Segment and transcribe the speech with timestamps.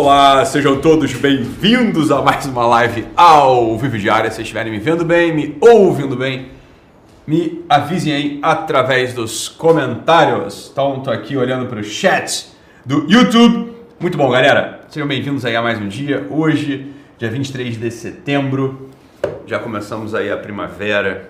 [0.00, 4.30] Olá, sejam todos bem-vindos a mais uma live ao Vivo Diário.
[4.30, 6.52] Se estiverem me vendo bem, me ouvindo bem,
[7.26, 10.68] me avisem aí através dos comentários.
[10.70, 12.46] Então, tô aqui olhando para o chat
[12.86, 13.72] do YouTube.
[13.98, 14.82] Muito bom, galera.
[14.88, 16.28] Sejam bem-vindos aí a mais um dia.
[16.30, 18.90] Hoje, dia 23 de setembro,
[19.48, 21.28] já começamos aí a primavera.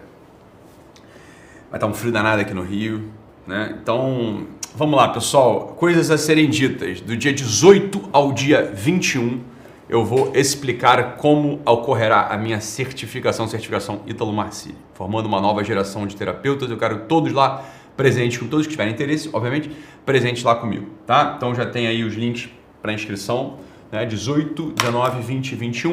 [1.70, 3.04] Vai estar um frio danado aqui no Rio,
[3.46, 3.78] né?
[3.80, 5.74] Então, vamos lá, pessoal.
[5.76, 7.00] Coisas a serem ditas.
[7.00, 9.40] Do dia 18 ao dia 21,
[9.88, 16.06] eu vou explicar como ocorrerá a minha certificação, certificação Ítalo Marci, formando uma nova geração
[16.06, 16.70] de terapeutas.
[16.70, 17.64] Eu quero todos lá
[17.96, 19.70] presentes, com todos que tiverem interesse, obviamente,
[20.06, 21.34] presentes lá comigo, tá?
[21.36, 22.48] Então já tem aí os links
[22.80, 23.58] para inscrição,
[23.90, 24.04] né?
[24.06, 25.92] 18, 19, 20 e 21.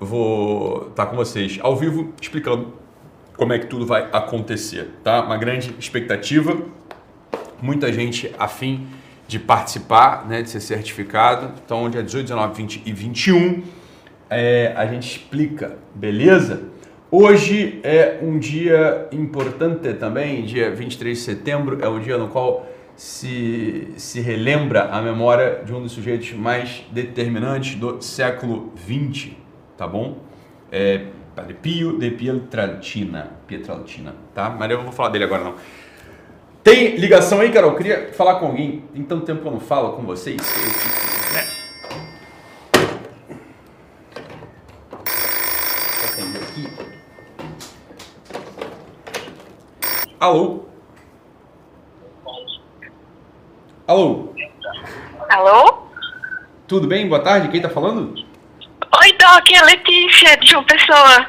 [0.00, 2.74] Eu vou estar com vocês ao vivo explicando
[3.36, 5.22] como é que tudo vai acontecer, tá?
[5.22, 6.56] Uma grande expectativa,
[7.60, 8.86] muita gente afim
[9.28, 11.52] de participar, né, de ser certificado.
[11.64, 13.62] Então, dia 18, 19, 20 e 21,
[14.30, 16.64] é, a gente explica, beleza?
[17.10, 22.66] Hoje é um dia importante também, dia 23 de setembro, é o dia no qual
[22.96, 29.36] se, se relembra a memória de um dos sujeitos mais determinantes do século 20,
[29.76, 30.18] tá bom?
[30.72, 34.48] É, Padre Pio de Pietralcina, Pietralcina, tá?
[34.50, 35.54] Mas eu não vou falar dele agora não.
[36.66, 37.70] Tem ligação aí, Carol?
[37.70, 38.82] Eu queria falar com alguém.
[38.92, 40.36] Tem tanto tempo que eu não falo com vocês.
[46.04, 46.68] Atender aqui.
[50.18, 50.64] Alô?
[53.86, 54.34] Alô?
[55.28, 55.86] Alô?
[56.66, 57.08] Tudo bem?
[57.08, 57.46] Boa tarde.
[57.46, 58.12] Quem tá falando?
[58.12, 61.28] Oi, Doc, é Letícia, de João Pessoa.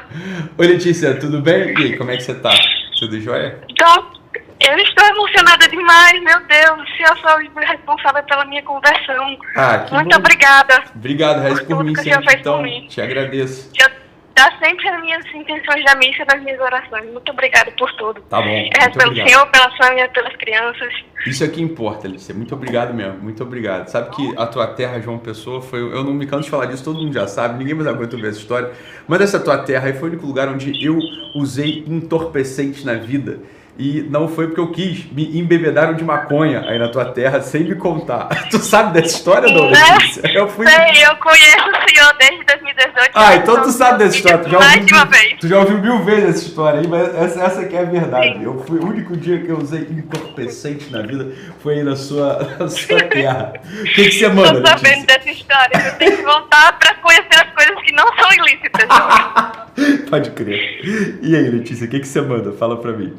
[0.58, 1.14] Oi, Letícia.
[1.14, 1.78] Tudo bem?
[1.78, 2.50] E aí, como é que você tá?
[2.98, 3.60] Tudo jóia?
[3.78, 4.17] Doc,
[4.60, 6.88] eu estou emocionada demais, meu Deus.
[6.88, 7.16] O senhor
[7.52, 9.38] foi responsável pela minha conversão.
[9.56, 10.16] Ah, que Muito bom.
[10.16, 10.84] obrigada.
[10.94, 12.34] Obrigado, reze por por mim sempre.
[12.34, 12.86] Então, mim.
[12.88, 13.70] te agradeço.
[13.78, 13.88] Já
[14.34, 17.10] dá sempre as minhas intenções da missa nas minhas orações.
[17.12, 18.20] Muito obrigada por tudo.
[18.22, 18.46] Tá bom.
[18.46, 19.28] Rezo pelo obrigado.
[19.28, 20.94] senhor, pela família, pelas crianças.
[21.26, 22.34] Isso é que importa, Alicia.
[22.34, 23.18] Muito obrigado mesmo.
[23.18, 23.88] Muito obrigado.
[23.88, 25.80] Sabe que a tua terra, João Pessoa, foi.
[25.80, 28.28] Eu não me canso de falar disso, todo mundo já sabe, ninguém mais aguenta ver
[28.28, 28.70] essa história.
[29.06, 30.96] Mas essa tua terra aí foi o único lugar onde eu
[31.34, 33.40] usei entorpecentes na vida.
[33.78, 35.04] E não foi porque eu quis.
[35.12, 38.28] Me embebedaram de maconha aí na tua terra sem me contar.
[38.50, 39.78] Tu sabe dessa história, não, Né?
[39.92, 40.22] Letícia?
[40.32, 40.66] Eu fui.
[40.66, 43.10] Sei, eu conheço o senhor desde 2018.
[43.14, 44.38] Ah, então tu sabe dessa história.
[44.38, 45.34] Tu já, ouviu, vez.
[45.40, 48.42] tu já ouviu mil vezes essa história aí, mas essa, essa que é a verdade.
[48.42, 52.56] Eu fui, o único dia que eu usei entorpecente na vida foi aí na sua,
[52.58, 53.52] na sua terra.
[53.64, 55.06] O que, que você manda, Tô sabendo Letícia?
[55.06, 55.86] dessa história.
[55.86, 58.86] Eu tenho que voltar pra conhecer as coisas que não são ilícitas.
[60.10, 61.18] Pode crer.
[61.22, 62.52] E aí, Letícia, o que, que você manda?
[62.52, 63.14] Fala pra mim.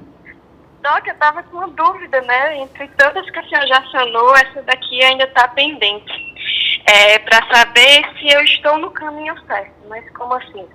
[1.02, 2.58] Que eu tava com uma dúvida, né?
[2.58, 6.30] Entre todas que a senhora já sanou, essa daqui ainda tá pendente.
[6.86, 9.72] É, para saber se eu estou no caminho certo.
[9.88, 10.68] Mas como assim?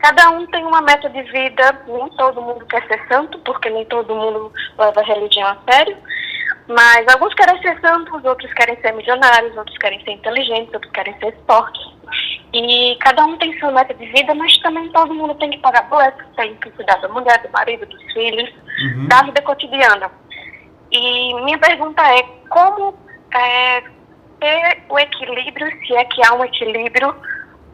[0.00, 3.84] Cada um tem uma meta de vida, nem todo mundo quer ser santo, porque nem
[3.84, 5.96] todo mundo leva a religião a sério.
[6.66, 11.18] Mas alguns querem ser santos, outros querem ser milionários, outros querem ser inteligentes, outros querem
[11.18, 11.99] ser fortes.
[12.52, 15.82] E cada um tem sua meta de vida, mas também todo mundo tem que pagar
[15.88, 18.50] boletos, tem que cuidar da mulher, do marido, dos filhos,
[18.82, 19.06] Uhum.
[19.08, 20.10] da vida cotidiana.
[20.90, 22.94] E minha pergunta é como
[23.32, 23.82] é,
[24.40, 27.14] ter o equilíbrio, se é que há um equilíbrio,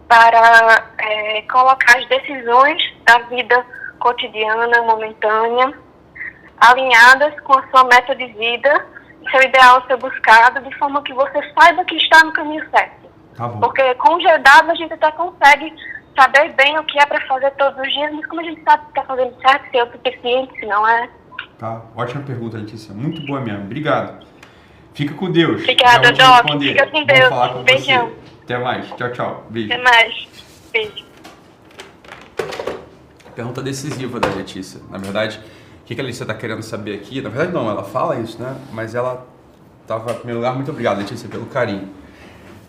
[0.09, 3.65] para é, colocar as decisões da vida
[3.99, 5.73] cotidiana, momentânea,
[6.59, 8.87] alinhadas com a sua meta de vida,
[9.31, 13.06] seu ideal ser buscado, de forma que você saiba que está no caminho certo.
[13.37, 13.61] Tá bom.
[13.61, 15.73] Porque com o GW a gente até consegue
[16.19, 18.85] saber bem o que é para fazer todos os dias, mas como a gente sabe
[18.85, 21.11] que está fazendo certo, se é o suficiente, se não é.
[21.59, 22.95] Tá, ótima pergunta, Letícia.
[22.95, 23.65] Muito boa mesmo.
[23.65, 24.27] Obrigado.
[24.95, 25.61] Fica com Deus.
[25.61, 26.43] Obrigada, Doc.
[26.43, 26.69] responder.
[26.73, 27.29] Fica com Deus.
[27.29, 28.07] falar com Beijão.
[28.09, 28.17] você.
[28.45, 28.93] Até mais.
[28.93, 29.47] Tchau, tchau.
[29.51, 29.73] Beijo.
[29.73, 30.29] Até mais.
[30.73, 31.05] Beijo.
[33.35, 34.81] Pergunta decisiva da Letícia.
[34.91, 35.39] Na verdade,
[35.83, 37.21] o que que a Letícia está querendo saber aqui?
[37.21, 38.57] Na verdade, não, ela fala isso, né?
[38.73, 39.27] Mas ela
[39.83, 41.91] estava, em primeiro lugar, muito obrigado, Letícia, pelo carinho.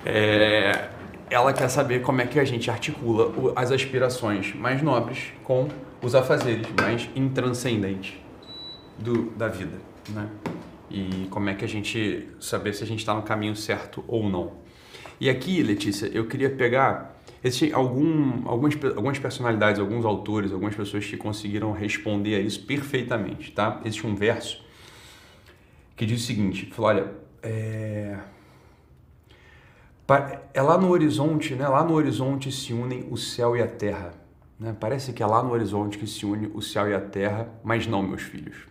[0.10, 0.90] É,
[1.30, 5.68] ela quer saber como é que a gente articula as aspirações mais nobres com
[6.02, 8.14] os afazeres mais intranscendentes
[8.98, 9.78] do, da vida,
[10.10, 10.30] né?
[10.90, 14.30] E como é que a gente saber se a gente está no caminho certo ou
[14.30, 14.54] não.
[15.20, 21.06] E aqui, Letícia, eu queria pegar existem algum, algumas, algumas personalidades, alguns autores, algumas pessoas
[21.06, 23.82] que conseguiram responder a isso perfeitamente, tá?
[23.84, 24.66] Existe um verso
[25.96, 27.12] que diz o seguinte, falou, olha,
[27.44, 28.18] é...
[30.54, 31.68] é lá no horizonte, né?
[31.68, 34.14] Lá no horizonte se unem o céu e a terra,
[34.60, 34.76] né?
[34.80, 37.86] Parece que é lá no horizonte que se une o céu e a terra, mas
[37.88, 38.68] não, meus filhos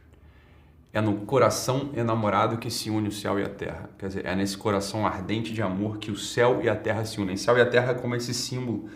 [0.97, 3.91] é no coração enamorado que se une o céu e a terra.
[3.99, 7.21] Quer dizer, é nesse coração ardente de amor que o céu e a terra se
[7.21, 7.37] unem.
[7.37, 8.89] Céu e a terra como esse símbolo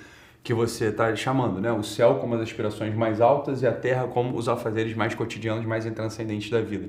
[0.42, 1.70] que você está chamando, né?
[1.70, 5.66] O céu como as aspirações mais altas e a terra como os afazeres mais cotidianos,
[5.66, 6.88] mais intranscendentes da vida.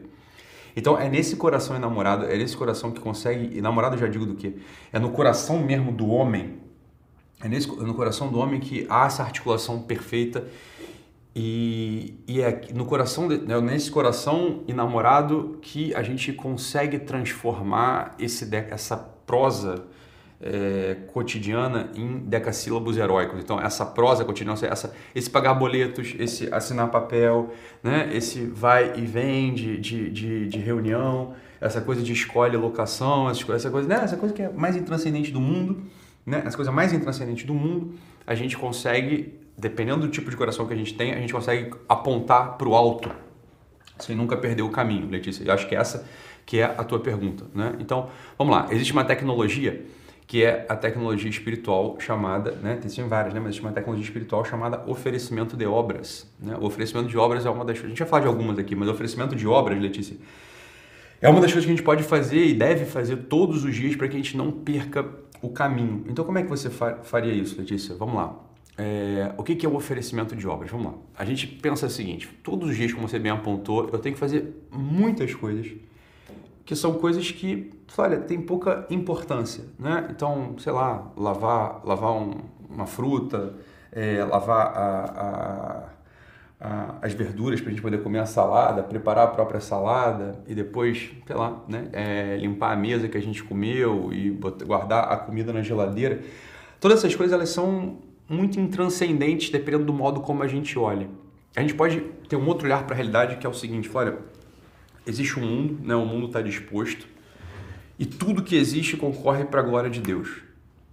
[0.76, 4.58] Então é nesse coração enamorado, é nesse coração que consegue, enamorado já digo do que?
[4.92, 6.60] É no coração mesmo do homem,
[7.44, 10.48] é nesse, no coração do homem que há essa articulação perfeita
[11.36, 18.48] e, e é no coração, né, nesse coração enamorado que a gente consegue transformar esse,
[18.70, 19.86] essa prosa
[20.42, 23.40] é, cotidiana em decassílabos heróicos.
[23.40, 27.54] Então, essa prosa cotidiana, essa, esse pagar boletos, esse assinar papel,
[27.84, 33.30] né, esse vai e vem de, de, de, de reunião, essa coisa de escolhe locação,
[33.30, 35.84] essa coisa, né, essa coisa que é mais intranscendente do mundo,
[36.26, 37.94] né, essa coisa mais intranscendente do mundo,
[38.26, 41.72] a gente consegue dependendo do tipo de coração que a gente tem, a gente consegue
[41.88, 43.12] apontar para o alto,
[44.00, 45.44] sem nunca perder o caminho, Letícia.
[45.44, 46.08] Eu acho que essa
[46.46, 47.76] que é a tua pergunta, né?
[47.80, 48.68] Então, vamos lá.
[48.72, 49.86] Existe uma tecnologia
[50.32, 52.78] que é a tecnologia espiritual chamada, né?
[52.78, 53.40] Tem várias, né?
[53.42, 56.26] Mas existe uma tecnologia espiritual chamada oferecimento de obras.
[56.40, 56.56] Né?
[56.58, 57.78] O oferecimento de obras é uma das.
[57.84, 60.16] A gente vai falar de algumas aqui, mas oferecimento de obras, Letícia,
[61.20, 63.94] é uma das coisas que a gente pode fazer e deve fazer todos os dias
[63.98, 65.06] para que a gente não perca
[65.42, 66.06] o caminho.
[66.08, 66.70] Então, como é que você
[67.04, 67.94] faria isso, Letícia?
[67.96, 68.34] Vamos lá.
[68.78, 70.72] É, o que é o oferecimento de obras?
[70.72, 70.94] Vamos lá.
[71.20, 74.20] A gente pensa o seguinte: todos os dias, como você bem apontou, eu tenho que
[74.20, 75.70] fazer muitas coisas
[76.72, 80.08] que são coisas que, olha, tem pouca importância, né?
[80.10, 82.36] Então, sei lá, lavar, lavar um,
[82.70, 83.56] uma fruta,
[83.92, 85.90] é, lavar a,
[86.62, 90.42] a, a, as verduras para a gente poder comer a salada, preparar a própria salada
[90.48, 91.90] e depois, sei lá, né?
[91.92, 96.22] É, limpar a mesa que a gente comeu e botar, guardar a comida na geladeira.
[96.80, 97.98] Todas essas coisas elas são
[98.30, 101.10] muito intranscendentes dependendo do modo como a gente olha.
[101.54, 104.20] A gente pode ter um outro olhar para a realidade que é o seguinte, Flávia,
[105.06, 105.96] existe um mundo, né?
[105.96, 107.08] o mundo está disposto
[107.98, 110.42] e tudo que existe concorre para a glória de Deus.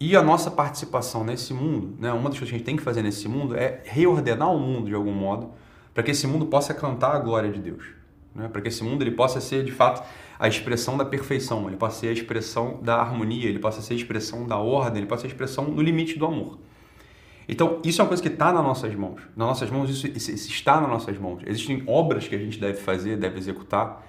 [0.00, 2.12] E a nossa participação nesse mundo, né?
[2.12, 4.88] uma das coisas que a gente tem que fazer nesse mundo é reordenar o mundo
[4.88, 5.50] de algum modo
[5.93, 7.84] para que esse mundo possa cantar a glória de Deus.
[8.34, 8.46] Né?
[8.46, 10.06] Para que esse mundo ele possa ser de fato
[10.38, 13.96] a expressão da perfeição, ele possa ser a expressão da harmonia, ele possa ser a
[13.96, 16.58] expressão da ordem, ele possa ser a expressão no limite do amor.
[17.48, 19.20] Então, isso é uma coisa que está nas nossas mãos.
[19.34, 21.42] Nas nossas mãos, isso, isso, isso, está nas nossas mãos.
[21.46, 24.06] Existem obras que a gente deve fazer, deve executar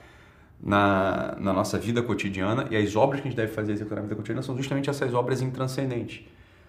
[0.61, 4.03] na, na nossa vida cotidiana, e as obras que a gente deve fazer executar na
[4.03, 6.25] vida cotidiana são justamente essas obras intranscendentes.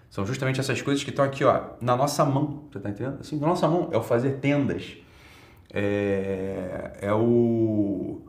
[0.09, 2.63] São justamente essas coisas que estão aqui, ó, na nossa mão.
[2.71, 3.17] Você está entendendo?
[3.19, 3.89] Assim, na nossa mão.
[3.91, 4.97] É o fazer tendas.
[5.73, 8.21] É, é o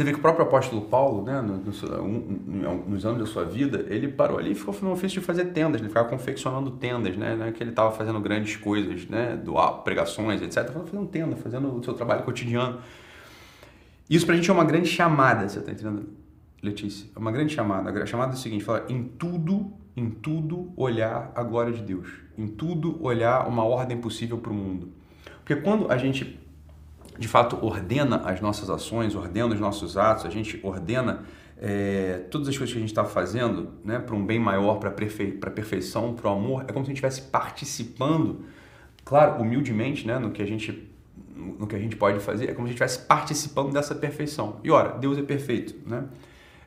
[0.00, 4.08] você vê que o próprio apóstolo Paulo, né, nos, nos anos da sua vida, ele
[4.08, 7.52] parou ali e ficou no ofício de fazer tendas, ele ficava confeccionando tendas, né, né
[7.52, 10.72] que ele estava fazendo grandes coisas, né, doar pregações, etc.
[10.72, 12.78] Fazendo tenda, fazendo o seu trabalho cotidiano.
[14.08, 16.08] Isso para a gente é uma grande chamada, você está entendendo,
[16.62, 17.06] Letícia?
[17.14, 17.90] É uma grande chamada.
[17.90, 22.08] A chamada é o seguinte, fala, em tudo, em tudo olhar a glória de Deus.
[22.38, 24.88] Em tudo olhar uma ordem possível para o mundo.
[25.44, 26.39] Porque quando a gente
[27.18, 31.24] de fato ordena as nossas ações, ordena os nossos atos, a gente ordena
[31.60, 34.90] é, todas as coisas que a gente está fazendo né, para um bem maior, para
[34.90, 38.44] perfe a perfeição, para o amor, é como se a gente estivesse participando,
[39.04, 40.88] claro, humildemente, né, no que a gente
[41.36, 44.60] no que a gente pode fazer, é como se a gente estivesse participando dessa perfeição.
[44.62, 46.04] E ora, Deus é perfeito, né?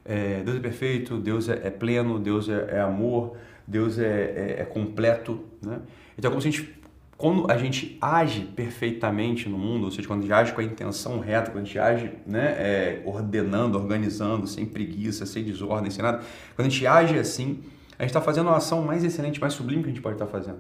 [0.04, 3.38] É, Deus é perfeito, Deus é, é pleno, Deus é, é amor,
[3.68, 5.80] Deus é, é, é completo, né?
[6.18, 6.83] Então é como se a gente
[7.18, 10.64] quando a gente age perfeitamente no mundo, ou seja, quando a gente age com a
[10.64, 16.04] intenção reta, quando a gente age né, é, ordenando, organizando, sem preguiça, sem desordem, sem
[16.04, 16.24] nada,
[16.56, 17.64] quando a gente age assim,
[17.98, 20.26] a gente está fazendo a ação mais excelente, mais sublime que a gente pode estar
[20.26, 20.60] tá fazendo.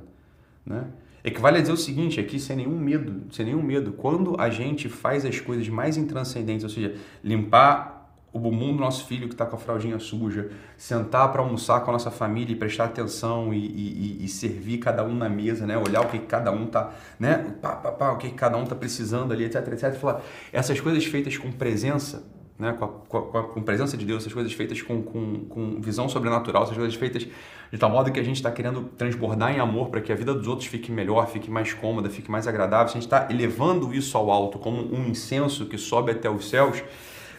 [0.65, 0.86] Né?
[1.24, 4.89] Equivale a dizer o seguinte aqui, sem nenhum medo, sem nenhum medo, quando a gente
[4.89, 8.02] faz as coisas mais intranscendentes, ou seja, limpar
[8.34, 11.92] o bumbum do nosso filho que está com a fraldinha suja, sentar para almoçar com
[11.92, 15.78] a nossa família e prestar atenção e, e, e, servir cada um na mesa, né?
[15.78, 17.54] olhar o que cada um está, né?
[17.62, 19.94] pá, pá, pá, o que cada um está precisando ali, etc, etc.
[19.94, 20.22] Falar,
[20.52, 22.24] essas coisas feitas com presença,
[22.58, 22.74] né?
[22.74, 26.10] com, a, com, a, com presença de Deus, essas coisas feitas com, com, com visão
[26.10, 27.28] sobrenatural, essas coisas feitas
[27.72, 30.34] de tal modo que a gente está querendo transbordar em amor para que a vida
[30.34, 33.94] dos outros fique melhor, fique mais cômoda, fique mais agradável, se a gente está elevando
[33.94, 36.84] isso ao alto como um incenso que sobe até os céus,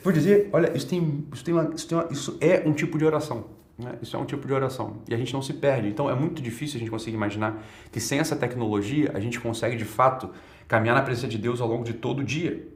[0.04, 2.98] Vou dizer, olha, isso, tem, isso, tem uma, isso, tem uma, isso é um tipo
[2.98, 3.46] de oração.
[3.78, 3.98] Né?
[4.02, 4.98] Isso é um tipo de oração.
[5.08, 5.88] E a gente não se perde.
[5.88, 9.76] Então é muito difícil a gente conseguir imaginar que sem essa tecnologia a gente consegue
[9.76, 10.28] de fato
[10.68, 12.68] caminhar na presença de Deus ao longo de todo o dia.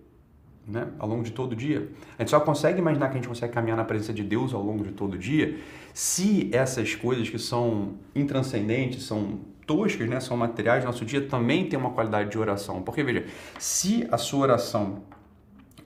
[0.66, 0.88] Né?
[0.98, 1.90] Ao longo de todo o dia.
[2.18, 4.62] A gente só consegue imaginar que a gente consegue caminhar na presença de Deus ao
[4.62, 5.58] longo de todo o dia
[5.92, 10.18] se essas coisas que são intranscendentes, são toscas, né?
[10.20, 12.80] são materiais nosso dia, também tem uma qualidade de oração.
[12.80, 13.26] Porque veja,
[13.58, 15.02] se a sua oração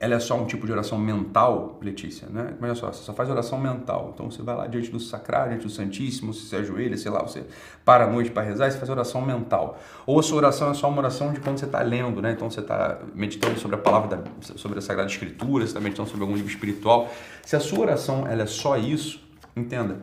[0.03, 2.55] ela é só um tipo de oração mental, Letícia, né?
[2.61, 4.11] Olha só, você só faz oração mental.
[4.13, 7.21] Então você vai lá diante do sacrário, diante do Santíssimo, você se ajoelha, sei lá,
[7.21, 7.45] você
[7.85, 9.79] para a noite para rezar você faz oração mental.
[10.05, 12.33] Ou a sua oração é só uma oração de quando você está lendo, né?
[12.33, 14.23] Então você está meditando sobre a palavra, da,
[14.57, 17.09] sobre a Sagrada Escritura, você está meditando sobre algum livro espiritual.
[17.45, 19.23] Se a sua oração ela é só isso,
[19.55, 20.01] entenda,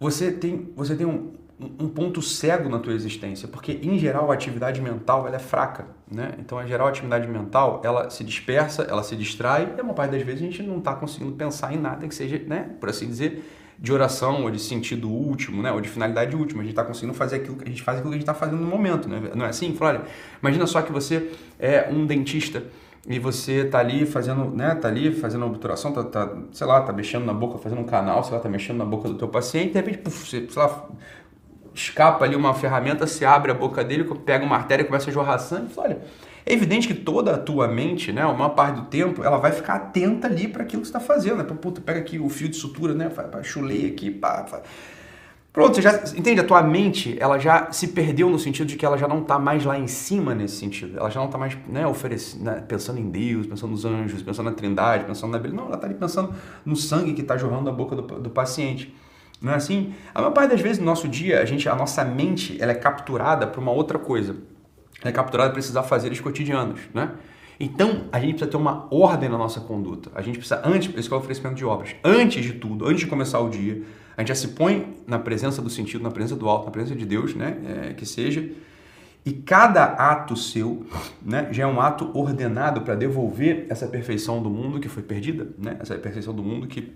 [0.00, 4.34] você tem, você tem um, um ponto cego na tua existência, porque em geral a
[4.34, 6.34] atividade mental ela é fraca, né?
[6.38, 9.94] Então, em geral a atividade mental ela se dispersa, ela se distrai e a maior
[9.94, 12.90] parte das vezes a gente não está conseguindo pensar em nada que seja, né, por
[12.90, 13.42] assim dizer,
[13.78, 16.60] de oração ou de sentido último, né, ou de finalidade última.
[16.60, 18.34] A gente está conseguindo fazer aquilo que a gente faz aquilo que a gente está
[18.34, 19.30] fazendo no momento, né?
[19.34, 19.74] Não é assim?
[19.80, 20.02] Olha,
[20.42, 22.64] imagina só que você é um dentista
[23.08, 26.92] e você tá ali fazendo, né, tá ali fazendo obturação, tá, tá, sei lá, tá
[26.92, 29.68] mexendo na boca, fazendo um canal, sei lá, tá mexendo na boca do teu paciente,
[29.68, 30.88] de repente, puf, você, sei lá,
[31.76, 35.12] escapa ali uma ferramenta, se abre a boca dele, pega uma artéria e começa a
[35.12, 35.70] jorrar sangue.
[35.76, 36.00] Olha,
[36.44, 39.52] é evidente que toda a tua mente, né, a maior parte do tempo, ela vai
[39.52, 41.36] ficar atenta ali para aquilo que está fazendo.
[41.36, 41.44] Né?
[41.44, 43.10] Puta, pega aqui o fio de sutura, né,
[43.42, 44.62] chulei aqui, pá, pá.
[45.52, 46.38] Pronto, você já entende?
[46.38, 49.38] A tua mente, ela já se perdeu no sentido de que ela já não está
[49.38, 50.98] mais lá em cima nesse sentido.
[50.98, 54.50] Ela já não está mais né, oferecendo, né, pensando em Deus, pensando nos anjos, pensando
[54.50, 55.56] na trindade, pensando na beleza.
[55.56, 58.94] Não, ela está ali pensando no sangue que está jorrando da boca do, do paciente.
[59.40, 59.94] Não é assim?
[60.14, 62.74] A maior parte das vezes no nosso dia, a, gente, a nossa mente ela é
[62.74, 64.36] capturada por uma outra coisa.
[65.00, 67.12] Ela é capturada para precisar fazeres cotidianos, né?
[67.58, 70.10] Então, a gente precisa ter uma ordem na nossa conduta.
[70.14, 73.06] A gente precisa, antes, esse é o oferecimento de obras, antes de tudo, antes de
[73.06, 73.82] começar o dia,
[74.16, 76.94] a gente já se põe na presença do sentido, na presença do alto, na presença
[76.94, 77.88] de Deus, né?
[77.90, 78.50] É, que seja.
[79.26, 80.86] E cada ato seu
[81.20, 85.48] né, já é um ato ordenado para devolver essa perfeição do mundo que foi perdida,
[85.58, 85.76] né?
[85.80, 86.92] essa perfeição do mundo que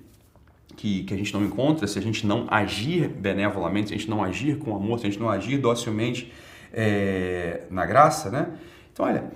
[0.80, 4.08] que, que a gente não encontra se a gente não agir benevolamente, se a gente
[4.08, 6.32] não agir com amor, se a gente não agir docilmente
[6.72, 8.48] é, na graça, né?
[8.90, 9.30] Então, olha,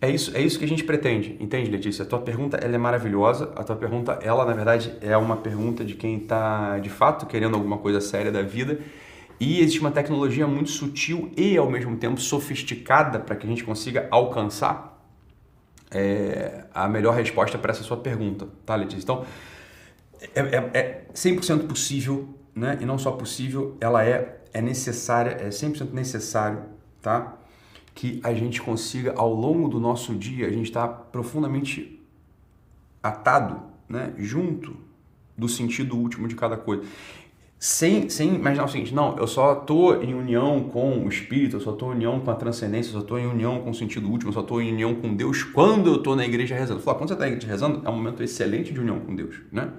[0.00, 2.02] é isso, é isso que a gente pretende, entende, Letícia?
[2.02, 3.52] A tua pergunta ela é maravilhosa.
[3.56, 7.56] A tua pergunta, ela na verdade é uma pergunta de quem está de fato querendo
[7.56, 8.78] alguma coisa séria da vida.
[9.38, 13.62] E existe uma tecnologia muito sutil e ao mesmo tempo sofisticada para que a gente
[13.62, 14.98] consiga alcançar
[15.90, 19.02] é, a melhor resposta para essa sua pergunta, tá, Letícia?
[19.02, 19.26] Então,
[20.20, 22.78] é, é, é 100% possível, né?
[22.80, 26.62] E não só possível, ela é, é necessária, é 100% necessário,
[27.00, 27.38] tá?
[27.94, 32.00] Que a gente consiga, ao longo do nosso dia, a gente está profundamente
[33.02, 34.12] atado, né?
[34.16, 34.76] Junto
[35.36, 36.84] do sentido último de cada coisa.
[37.58, 41.60] Sem, sem imaginar o seguinte, não, eu só estou em união com o Espírito, eu
[41.60, 44.10] só estou em união com a transcendência, eu só estou em união com o sentido
[44.10, 46.80] último, eu só estou em união com Deus quando eu estou na igreja rezando.
[46.80, 49.40] Fala, quando você está na igreja rezando, é um momento excelente de união com Deus,
[49.50, 49.72] né?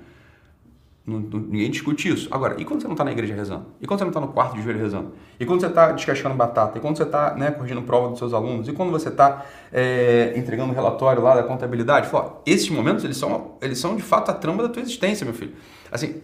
[1.08, 2.28] Ninguém discute isso.
[2.30, 3.66] Agora, e quando você não está na igreja rezando?
[3.82, 5.14] E quando você não está no quarto de joelho rezando?
[5.40, 6.78] E quando você está descascando batata?
[6.78, 8.68] E quando você está né, corrigindo prova dos seus alunos?
[8.68, 12.10] E quando você está é, entregando relatório lá da contabilidade?
[12.10, 15.34] Fala, esses momentos, eles são, eles são de fato a trama da tua existência, meu
[15.34, 15.54] filho.
[15.90, 16.22] Assim,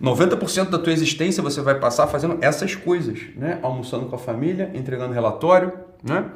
[0.00, 3.58] 90% da tua existência você vai passar fazendo essas coisas, né?
[3.62, 5.72] Almoçando com a família, entregando relatório,
[6.04, 6.26] né?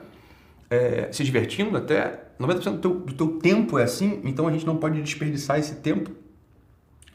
[0.70, 2.28] É, se divertindo até.
[2.40, 5.74] 90% do teu, do teu tempo é assim, então a gente não pode desperdiçar esse
[5.74, 6.10] tempo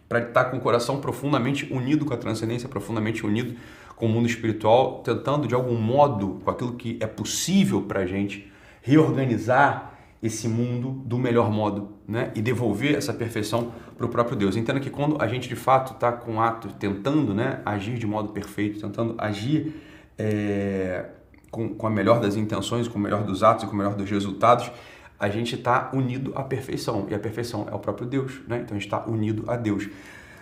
[0.08, 3.56] para estar com o coração profundamente unido com a transcendência, profundamente unido
[3.96, 8.06] com o mundo espiritual, tentando de algum modo, com aquilo que é possível para a
[8.06, 12.32] gente, reorganizar esse mundo do melhor modo, né?
[12.36, 14.56] E devolver essa perfeição para o próprio Deus.
[14.56, 18.30] Entenda que quando a gente de fato está com ato tentando, né, agir de modo
[18.30, 19.76] perfeito, tentando agir
[20.18, 21.06] é,
[21.52, 23.96] com, com a melhor das intenções, com o melhor dos atos e com o melhor
[23.96, 24.72] dos resultados,
[25.20, 27.08] a gente está unido à perfeição.
[27.10, 28.58] E a perfeição é o próprio Deus, né?
[28.58, 29.88] Então a gente está unido a Deus.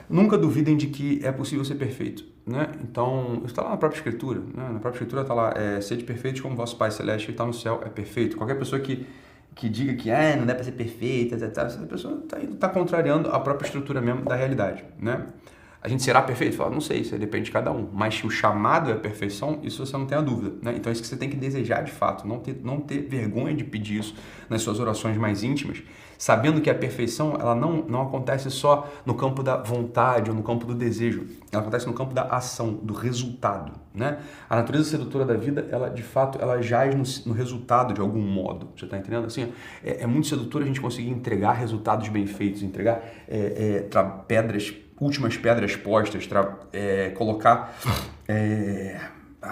[0.09, 2.69] Nunca duvidem de que é possível ser perfeito, né?
[2.83, 4.63] Então, isso está lá na própria Escritura, né?
[4.63, 7.53] Na própria Escritura está lá, é, sede perfeitos como vosso Pai Celeste que está no
[7.53, 8.35] céu é perfeito.
[8.35, 9.07] Qualquer pessoa que,
[9.55, 13.39] que diga que ah, não dá para ser perfeita, essa pessoa está tá contrariando a
[13.39, 15.25] própria estrutura mesmo da realidade, né?
[15.83, 16.55] A gente será perfeito?
[16.55, 17.89] Fala, não sei, isso depende de cada um.
[17.91, 20.55] Mas se o chamado é perfeição, isso você não tem a dúvida.
[20.61, 20.75] Né?
[20.77, 23.53] Então é isso que você tem que desejar de fato, não ter, não ter vergonha
[23.53, 24.15] de pedir isso
[24.49, 25.83] nas suas orações mais íntimas,
[26.17, 30.41] sabendo que a perfeição ela não, não acontece só no campo da vontade ou no
[30.41, 33.73] campo do desejo, ela acontece no campo da ação, do resultado.
[33.93, 34.19] Né?
[34.49, 38.21] A natureza sedutora da vida, ela de fato, ela jaz no, no resultado de algum
[38.21, 38.69] modo.
[38.73, 39.25] Você está entendendo?
[39.25, 39.51] Assim,
[39.83, 44.73] é, é, muito sedutor a gente conseguir entregar resultados bem feitos, entregar é, é, pedras
[45.03, 46.27] últimas pedras postas,
[46.71, 47.77] é, colocar.
[48.27, 48.99] É,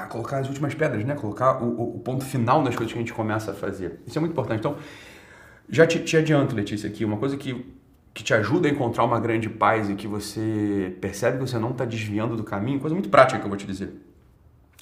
[0.09, 1.15] colocar as últimas pedras, né?
[1.15, 3.99] Colocar o, o, ponto final nas coisas que a gente começa a fazer.
[4.07, 4.59] Isso é muito importante.
[4.59, 4.77] Então,
[5.69, 7.65] já te, te adianto, Letícia, aqui, uma coisa que,
[8.13, 11.71] que te ajuda a encontrar uma grande paz e que você percebe que você não
[11.71, 13.93] está desviando do caminho, coisa muito prática que eu vou te dizer,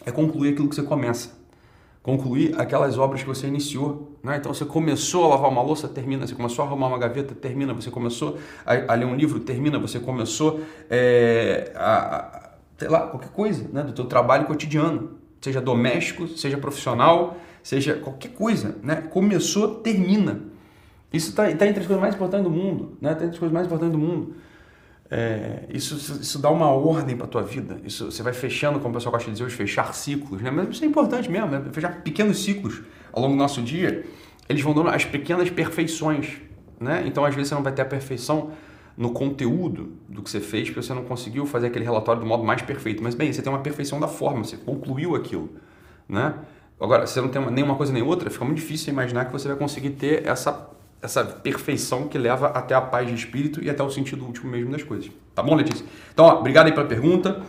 [0.05, 1.38] é concluir aquilo que você começa.
[2.01, 4.17] Concluir aquelas obras que você iniciou.
[4.23, 4.37] Né?
[4.37, 6.25] Então você começou a lavar uma louça, termina.
[6.25, 7.73] Você começou a arrumar uma gaveta, termina.
[7.73, 9.77] Você começou a, a ler um livro, termina.
[9.79, 12.51] Você começou é, a,
[12.85, 13.83] a, lá, qualquer coisa né?
[13.83, 18.75] do teu trabalho cotidiano, seja doméstico, seja profissional, seja qualquer coisa.
[18.81, 18.95] Né?
[18.95, 20.41] Começou, termina.
[21.11, 22.97] Isso está tá entre as coisas mais importantes do mundo.
[23.01, 23.11] Né?
[23.11, 24.35] Está entre as coisas mais importantes do mundo.
[25.11, 27.79] É, isso, isso dá uma ordem para a tua vida.
[27.83, 30.41] Isso, você vai fechando, como o pessoal gosta de dizer, os fechar ciclos.
[30.41, 30.51] Né?
[30.51, 31.63] Mas isso é importante mesmo, né?
[31.71, 34.05] fechar pequenos ciclos ao longo do nosso dia.
[34.47, 36.37] Eles vão dando as pequenas perfeições.
[36.79, 37.03] Né?
[37.05, 38.51] Então, às vezes, você não vai ter a perfeição
[38.95, 42.43] no conteúdo do que você fez, porque você não conseguiu fazer aquele relatório do modo
[42.43, 43.01] mais perfeito.
[43.01, 45.49] Mas, bem, você tem uma perfeição da forma, você concluiu aquilo.
[46.07, 46.35] Né?
[46.79, 49.25] Agora, se você não tem uma, nem uma coisa nem outra, fica muito difícil imaginar
[49.25, 50.69] que você vai conseguir ter essa
[51.01, 54.71] essa perfeição que leva até a paz de espírito e até o sentido último mesmo
[54.71, 55.09] das coisas.
[55.33, 55.85] Tá bom, Letícia?
[56.13, 57.41] Então, ó, obrigado aí pela pergunta.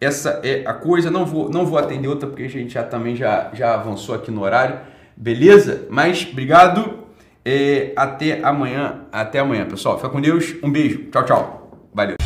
[0.00, 1.10] Essa é a coisa.
[1.10, 4.30] Não vou, não vou atender outra porque a gente já também já, já avançou aqui
[4.30, 4.80] no horário.
[5.16, 5.86] Beleza?
[5.90, 7.04] Mas obrigado.
[7.44, 9.02] É, até amanhã.
[9.12, 9.96] Até amanhã, pessoal.
[9.96, 10.54] Fica com Deus.
[10.62, 11.10] Um beijo.
[11.10, 11.88] Tchau, tchau.
[11.92, 12.23] Valeu.